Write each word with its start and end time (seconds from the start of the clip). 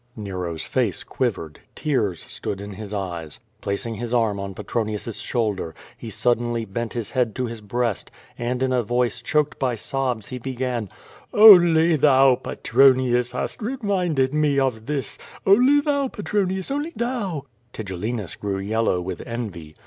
Nero's 0.15 0.63
face 0.63 1.03
quivered. 1.03 1.59
Tears 1.75 2.25
stood 2.27 2.59
in 2.59 2.73
his 2.73 2.91
eyes. 2.91 3.39
Placing 3.61 3.93
his 3.93 4.15
arm 4.15 4.39
on 4.39 4.55
Petronius' 4.55 5.17
shoulder, 5.17 5.75
he 5.95 6.09
suddenly 6.09 6.65
bent 6.65 6.93
his 6.93 7.11
head 7.11 7.35
to 7.35 7.45
his 7.45 7.61
breast, 7.61 8.09
and 8.35 8.63
in 8.63 8.73
a 8.73 8.81
voice 8.81 9.21
choked 9.21 9.59
by 9.59 9.75
sobs 9.75 10.29
he 10.29 10.39
began: 10.39 10.89
"Only 11.35 11.97
thou, 11.97 12.33
Petronius, 12.33 13.33
hast 13.33 13.61
reminded 13.61 14.33
me 14.33 14.57
of 14.57 14.87
this, 14.87 15.19
only 15.45 15.79
thou, 15.81 16.07
Petronius, 16.07 16.71
only 16.71 16.93
thou!" 16.95 17.43
Tigellinus 17.71 18.35
grew 18.35 18.57
yellow 18.57 18.99
with 19.01 19.21
envy. 19.27 19.75